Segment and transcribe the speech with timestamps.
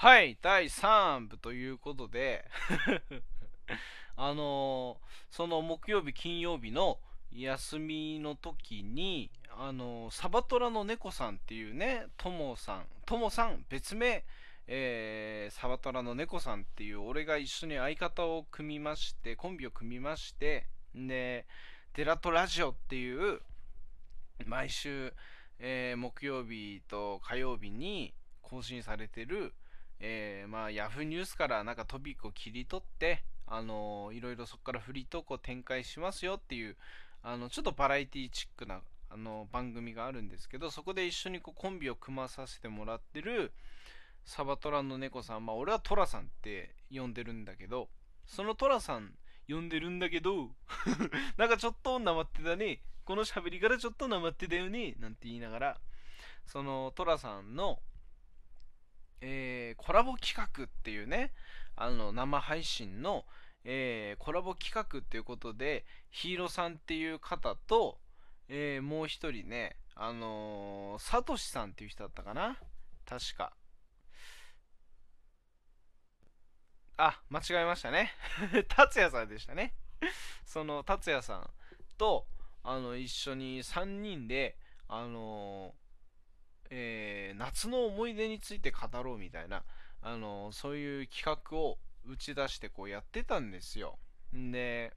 [0.00, 2.44] はい、第3部ということで、
[4.14, 7.00] あのーその木曜日、金曜日の
[7.32, 14.24] 休みの時に、あのーサバトラの猫さんっていうね、ともさん、ともさん、別名、
[14.68, 21.44] えーサバトラの猫さんっていう、俺が一緒に相方を組みまして、コンビを組みまして、で、
[21.94, 23.42] デラトラジオっていう、
[24.46, 25.12] 毎週、
[25.58, 29.52] えー木曜日と火曜日に更新されてる、
[30.00, 36.76] えーまあ、ヤフーニュースからなんかトピックを切り取って、あのーいろいろそこからフリートークを展開しますよっていう、
[37.22, 38.80] あのちょっとバラエティチックな
[39.10, 43.52] あの番組があるんですけど、そこで一緒にこうコンビを組まさせてもらってる
[44.24, 47.88] サバトラの猫さん、まあ、俺はトラさんって呼んでるんだけど、
[48.26, 49.14] そのトラさん
[49.48, 50.50] 呼んでるんだけど、
[51.38, 52.82] なんかちょっとなまってたね。
[53.04, 54.94] この喋りからちょっとなまってたよね。
[54.98, 55.80] なんて言いながら、
[56.44, 57.80] そのトラさんの、
[59.20, 61.32] えーコラボ企画っていうね、
[61.76, 63.24] あの生配信の、
[63.64, 67.98] えーコラボ企画っていうことで、ヒーローさんっていう方と、
[68.48, 72.56] えーもう一人ね、あのー、サトシさんっていう人だったかな？
[73.06, 73.52] 確か。
[76.96, 78.12] あ、間違えましたね。
[78.68, 79.74] 達也さんでしたね。
[80.44, 81.50] その達也さん
[81.96, 82.26] と、
[82.64, 84.56] あの、一緒に3人で、
[84.88, 85.87] あのー
[86.70, 89.62] えー夏の思い出について語ろうみたいな、
[90.02, 93.98] あのそういう企画を打ち出してこうやってたんですよ。
[94.32, 94.92] で、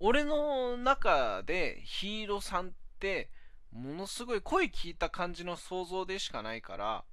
[0.00, 3.30] 俺の中でヒーローさんって、
[3.72, 7.04] ものすごい声聞いた感じの想像でしかないから、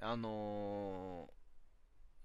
[0.00, 1.38] あのー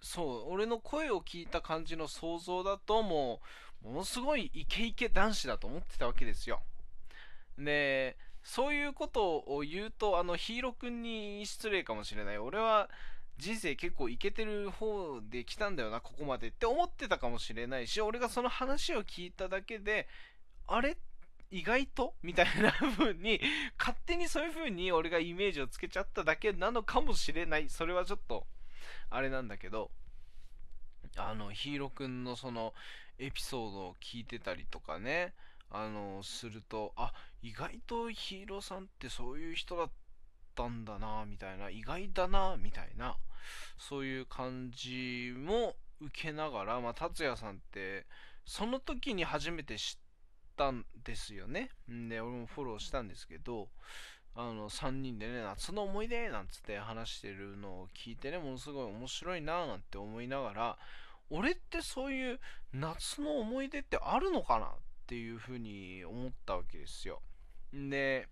[0.06, 3.40] そう、俺の声を聞いた感じの想像だとも
[3.84, 6.62] う、ものすごいイケイケ男子だと思ってたわけですよ。
[7.58, 12.38] で、そういうことを言うと、あの、ヒーローくんに失礼かもしれない。
[12.38, 12.90] 俺は
[13.38, 20.08] 人生結構イケてる方で来たんだよな、ここまでって思ってたかもしれないし、俺がその話を聞いただけで、
[20.68, 20.98] あれ？
[21.52, 22.16] 意外と？
[22.24, 23.40] みたいな風に、
[23.80, 27.70] 勝手にそういう風に俺がイメージをつけちゃっただけなのかもしれない。
[27.70, 28.46] それはちょっと、
[29.10, 29.92] あれなんだけど、
[31.16, 32.74] あの、ヒーローくんのその
[33.20, 35.34] エピソードを聞いてたりとかね、
[35.74, 37.12] あの、すると、あ、
[37.42, 39.92] 意外とヒーローさんってそういう人だっ
[40.56, 43.18] たんだな、みたいな、意外だな、みたいな、
[43.80, 48.06] そういう感じも受けながら、まあ、達也さんって、
[48.46, 50.04] その時に初めて知っ
[50.56, 51.72] たんですよね。
[51.88, 53.70] で、俺もフォローしたんですけど、
[54.36, 60.78] あの、3人でね、夏の思い出なんつって話してるのを聞いてね、ものすごい面白いななんて思いながら、
[61.30, 62.40] 俺ってそういう
[62.74, 64.70] 夏の思い出ってあるのかなっ
[65.06, 67.22] ていうふうに思ったわけですよ。
[67.74, 68.28] で、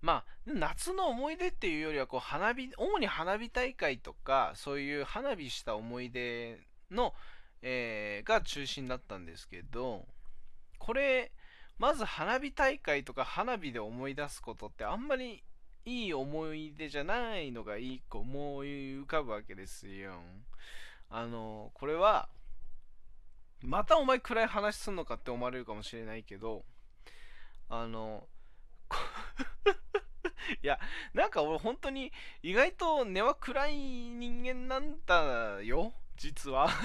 [0.00, 6.58] まあ、夏の思い出っていうよりは、こう、花火、主に花火大会とか、そういう花火した思い出
[6.90, 7.14] の、
[7.62, 10.06] えーが中心だったんですけど、
[10.78, 11.32] これ、
[11.78, 15.42] まず花火大会とか花火で思い出すことってあんまり
[15.86, 18.68] いい思い出じゃないのが一個思い
[19.00, 20.12] 浮かぶわけですよ。
[21.08, 22.28] あの、これは、
[23.62, 26.64] またお前暗い話すんのかって思われるかもしれないけど、
[27.68, 28.26] あの、
[30.62, 30.80] いや、
[31.14, 32.12] なんか俺本当に
[32.42, 36.68] 意外と根は暗い人間なんだよ、実は。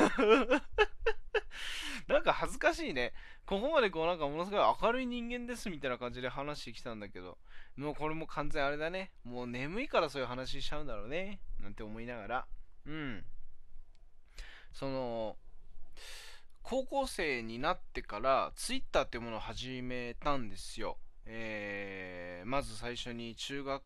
[2.07, 3.13] なんか恥ずかしいね。
[3.45, 7.37] ここまでこうなんかものすごい明るい人間ですみたいな感じで話してきたんだけど、
[7.77, 9.11] もうこれも完全あれだね。
[9.23, 11.39] もう眠いからそういう話しちゃうんだろうね。
[11.59, 12.47] なんて思いながら。
[12.85, 13.25] うん。
[14.71, 15.37] その、
[16.67, 20.97] 高校生になってからツイッターっていうものを始めたんですよ。
[21.27, 23.83] えー、まず最初に中学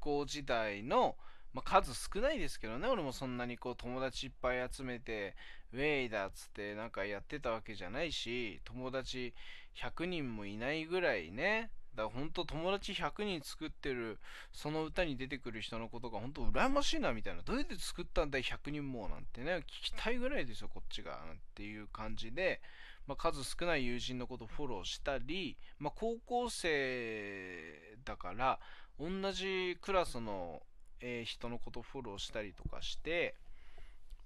[0.00, 1.16] 校時代の、
[1.52, 5.36] まあ、数少ないですけどね、俺もそんなにこう友達いっぱい集めて、
[5.74, 9.34] ウェイだっつってなんかやってたわけじゃないし、友達
[9.76, 14.18] 100人もいないぐらいね、だから本当友達100人作ってる
[14.52, 17.42] その歌に出てくる人のことが本当羨ましいなみたいな。
[17.42, 19.56] どうやって作ったんだい100人もなんてね。
[19.56, 21.12] 聞きたいぐらいですよこっちが。
[21.26, 22.60] なんていう感じで、
[23.06, 28.58] まあ、数少ない友人のことフォローしたり、まあ、高校生だから
[28.98, 30.62] 同じクラスの、
[31.00, 33.34] え人のことフォローしたりとかして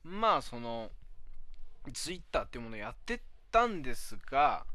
[0.04, 0.90] まあその
[1.94, 3.20] ツイッターっていうものをやってっ
[3.50, 4.66] たんですが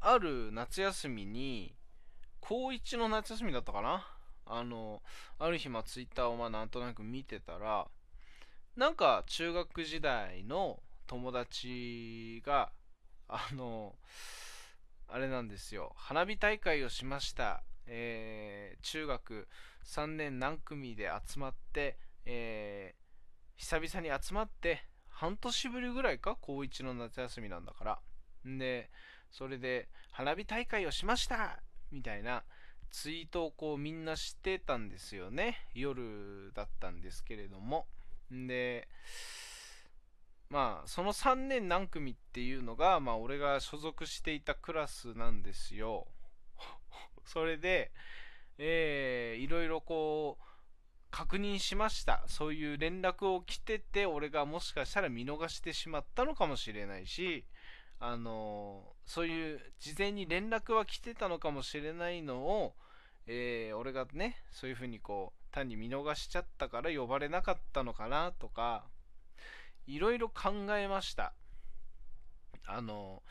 [0.00, 1.72] ある夏休みに
[2.46, 4.06] 高1の夏休みだったかな？
[4.46, 5.00] あの
[5.38, 7.86] ある日まあツイッターをまあなんとなく見てたら
[8.76, 12.70] なんか中学時代の友達が
[13.28, 13.94] あの
[15.08, 15.92] あれなんですよ。
[15.96, 19.48] 花火大会をしました、えー中学
[19.86, 26.36] 3年何組で集まって、えー、久々に集まって半年ぶりぐらいか？
[26.38, 27.98] 高1の夏休みなんだから。
[28.44, 28.90] で
[29.30, 31.63] それで花火大会をしました。
[31.90, 32.44] みたいな
[32.90, 35.68] ツイートをこうみんなしてたんですよね。
[35.74, 37.86] 夜だったんですけれども。
[38.32, 38.88] んで
[40.48, 46.06] まあその3年何組っていうのがまあ俺が所属していたクラスなんですよ。
[47.26, 47.90] それで
[48.58, 50.44] えー、いろいろこう
[51.10, 52.24] 確認しました。
[52.26, 57.44] そういう連絡を来てて俺がもしかしたら見逃してしまったのかもしれないし
[58.06, 62.74] あの、そういう事前に連絡は来てたのかもしれないのを、
[63.26, 68.84] えー、俺がねそういうふうにこう単に見逃しちゃったから呼ばれなかったのかなとか
[69.86, 71.32] いろいろ考えました。
[72.66, 73.22] あの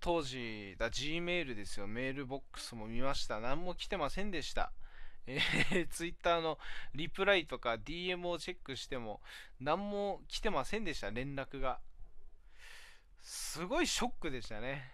[0.00, 1.86] 当時だ G メールですよ。
[1.86, 3.40] メールボックスも見ました。
[3.40, 4.72] 何も来てませんでした。
[5.26, 6.58] えー、 Twitter の
[6.94, 9.20] リプライとか DM をチェックしても
[9.60, 11.80] 何も来てませんでした連絡が。
[13.24, 14.92] すごいショックでしたね。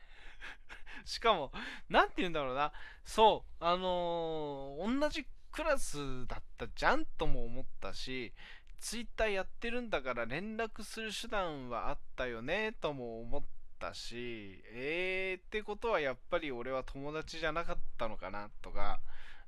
[1.05, 1.53] しかも
[1.89, 2.73] 何て言うんだろうな。
[3.05, 8.33] そうあのー、同じクラスだったじゃんとも思ったし
[8.79, 13.43] Twitter やってるんだから連絡する手段はあったよねとも思っ
[13.81, 19.01] たしえーってことはやっぱり俺は友達じゃなかったのかなとか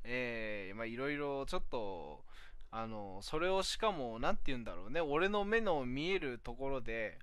[0.05, 2.25] えー、まあいろいろちょっと
[2.73, 5.00] あのそれをしかも何て言うんだろうね。
[5.02, 7.19] 俺の目の見えるところで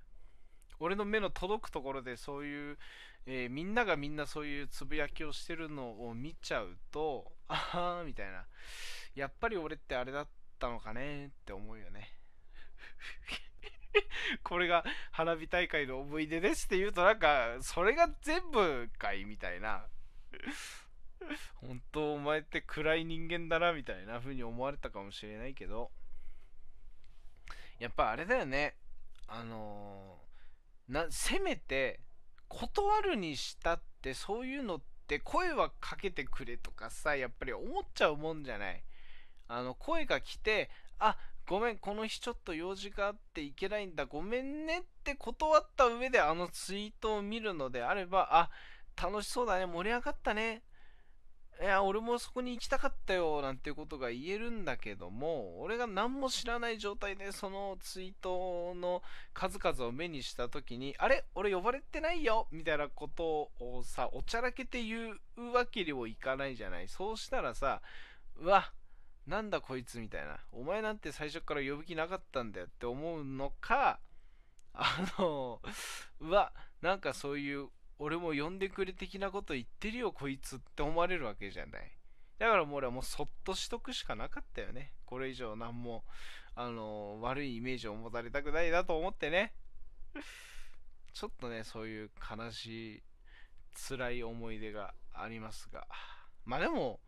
[0.80, 2.78] 俺の目の届くところでそういう、
[3.26, 8.46] えー、みんながみんなそういうつぶやきをしてるのを見ちゃうと ああみたいな。
[9.14, 10.28] やっぱり俺ってあれだっ
[10.58, 12.14] たのかねって思うよね。
[14.42, 19.86] これが花火大会の思い出ですって言うとなんかそれが全部かいみたいな。
[21.56, 25.90] 本当お前って暗い人間だなみたいな風に思われたかもしれないけど。
[27.78, 28.76] やっぱあれだよね。
[29.26, 30.29] あのー、
[30.90, 32.00] なせめて
[32.48, 38.82] 断るにしたってそういうのって声はかけてくれとかさやっぱり思っちゃうもんじゃない。
[39.48, 41.16] あの声が来てあ
[41.46, 48.50] ごめんこの日ちょっと用事があって行けないんだごめんねって断った上であのツイートを見るのであればあ
[49.00, 50.62] 楽しそうだね盛り上がったね
[51.60, 59.02] いや、俺もそこに行きたかったよ、なんていうことが言えるんだけども、俺が何も知らない状態でそのツイートの
[59.34, 61.26] 数々を目にした時に、あれ？
[61.34, 66.88] 俺呼ばれてないよみたいなことをさ、おちゃらけて言うわけにもいかないじゃない。
[66.88, 67.82] そうしたらさ、
[68.38, 68.72] うわ、
[69.26, 70.38] なんだこいつみたいな。
[70.52, 74.00] お前なんて最初から呼ぶ気なかったんだよって思うのか、
[74.72, 75.60] あの、
[76.20, 77.68] うわ、なんかそういう
[78.02, 81.92] 俺も呼んでくれ的なこと言ってるよこいつって思われるわけじゃない。
[82.38, 84.94] だからもう俺はもうそっとしとくしかなかったよね。
[85.04, 86.02] これ以上何も
[86.54, 89.52] あの、悪いイメージを持たれたくないなと思ってね。
[91.12, 93.02] ちょっとねそういう悲しい
[93.88, 95.86] 辛い思い出がありますが。
[96.46, 97.00] まあでも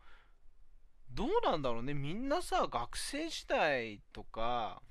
[1.11, 1.95] どうなんだろうね。
[1.95, 4.83] みんなさ学生時代とか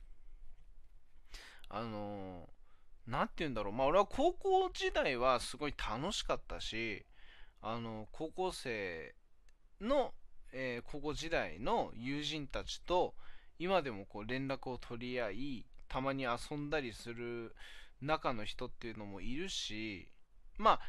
[1.69, 2.62] あのー
[3.07, 3.73] 何て言うんだろう。
[3.73, 7.05] まあ俺は高校時代はすごい楽しかったし
[7.61, 9.15] あの高校生
[9.81, 10.13] の、
[10.53, 13.15] えー、高校時代の友人たちと
[13.59, 17.55] 今でもこう連絡を取り合いたまに遊んだりする
[18.01, 20.09] 中の人っていうのもいるし
[20.59, 20.81] ま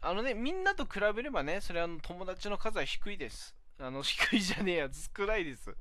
[0.00, 3.54] ああのねみんなと比べればねそれは友達の数は低いです。
[3.80, 5.72] あの低いじゃねえや少ないです。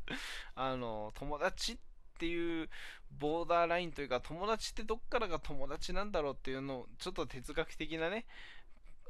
[0.54, 1.78] あの友達っ
[2.18, 2.70] っていう
[3.20, 8.26] ボーダーラインというか友達ってどっからが友達なんだろうっていうのをちょっと哲学的なね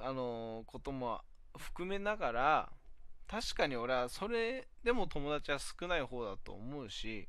[0.01, 1.21] あのことも
[1.57, 2.69] 含めながら
[3.27, 7.27] 確かに俺はそれでも友達は少ない方だと思うし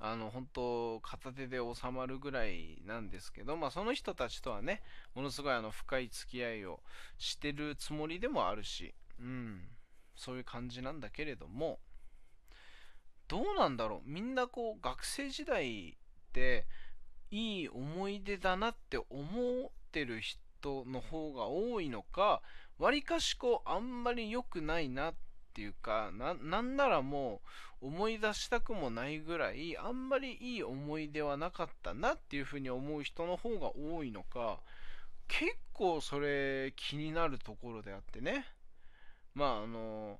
[0.00, 4.82] あの本当片手で収まるぐらいなんですけど、まあ、その人たちとはね
[5.14, 6.80] ものすごいあの深い付き合いを
[7.18, 9.60] してるつもりでもあるし、うん、
[10.14, 11.78] そういう感じなんだけれども
[13.28, 14.10] どうなんだろう。
[14.10, 15.94] みんなこう学生時代っ
[16.32, 16.66] て
[17.30, 19.06] いい思い出だなって思
[19.66, 22.42] ってる人の方が多いのか
[22.78, 25.14] わりかしこうあんまり良くないなっ
[25.52, 27.42] ていうかなんならも
[27.82, 34.60] う思い出したくもないぐらいあんまりいい思い出はなかったなっていうふうに思う人の方が多いのか
[35.28, 38.46] 結構それ気になるところであってね。
[39.34, 40.18] まああの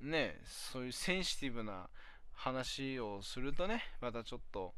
[0.00, 1.88] ねそういうセンシティブな
[2.32, 4.74] 話をするとねまたちょっと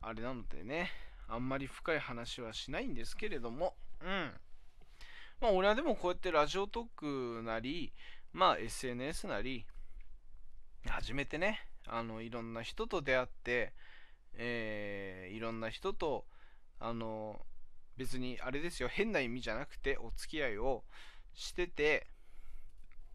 [0.00, 0.90] あれなのでね
[1.28, 4.30] あんまり深い話はしないんですけれどもうん。
[5.40, 7.92] まあ俺はでもこうやってラジオトークなり
[8.32, 9.66] まあ SNS なり
[10.86, 13.72] 初めてねあのいろんな人と出会って、
[14.34, 16.24] えーいろんな人と
[16.80, 17.40] あの
[17.96, 20.84] 別にあれですよ変な意味じゃなくてお付き合いを
[21.34, 22.06] してて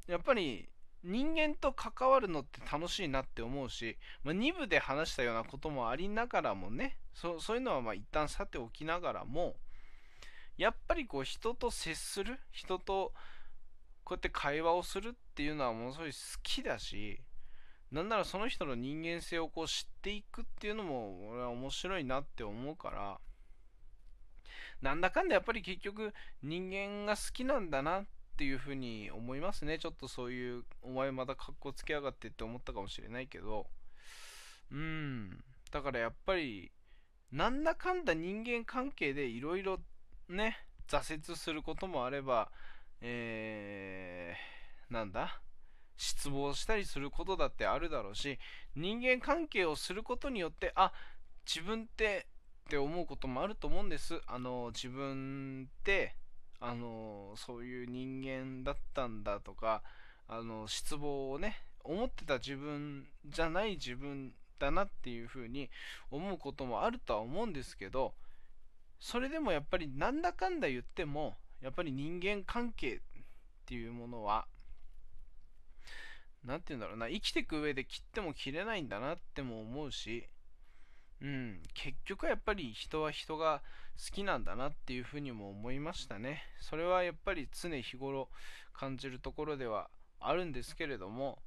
[0.07, 0.69] やっぱり
[1.03, 9.55] 人間と関わるのって楽しいなって思うし、まあ、2部で話したようなこともありながらもねそそういうのはまあ一旦さておきながらも
[10.57, 13.11] やっぱりこう人と接する人と
[14.03, 17.19] こうやって会話をするっていうのはものすごい好きだし
[17.91, 23.19] なんならその人の人間性をこう知っていくっていうのも俺は面白いなって思うから
[24.81, 29.77] なんだかんだやっぱり結局人間が好きなんだなっていうふうに思いますね。
[29.77, 33.67] ちょっとそういうお前また格好つけやがってって思ったかもしれないけど。
[34.71, 35.43] うん。
[35.71, 36.71] だからやっぱり
[37.31, 39.79] なんだかんだ人間関係でいろいろ
[40.29, 42.51] ね挫折することもあれば
[43.01, 45.39] えー、なんだ？
[45.95, 48.39] 失望したりすることだってあるだろうし
[48.75, 50.91] 人間関係をすることによってあ
[51.45, 52.27] 自分って
[52.65, 54.19] って思うこともあると思うんです。
[54.25, 56.15] あの自分って
[56.65, 59.83] あのそういう人間だったんだとか
[60.29, 65.69] あの失望をね思ってた自分じゃない自分だなっていうふうに
[66.09, 68.13] 思うこともあるとは思うんですけど
[69.01, 72.99] それでもやっぱりなんだかんだ言ってもやっぱり人間関係っ
[73.65, 74.45] ていうものは
[76.45, 80.29] なんて言うんだろうな生きていく上で切っても切れないんだなっても思うし
[81.21, 83.61] うん結局はやっぱり人は人が
[83.97, 86.43] 好きなんだなっていうふうにも思いましたね。
[86.59, 88.29] それはやっぱり常日頃
[88.73, 91.39] 感じるところではあるんですけれども、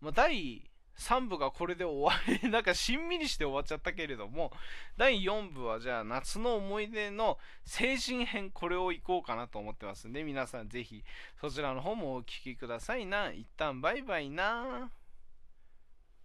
[0.00, 4.52] まあ、第3部がこれで終わり なんかしんみりして終わっちゃったけれども
[4.96, 11.04] 第4部はじゃあ夏の思い出の成人編これをいこうかなと思ってますんで皆さんぜひ
[11.40, 13.32] そちらの方もお聴きくださいな。
[13.32, 14.90] 一旦バイバイな。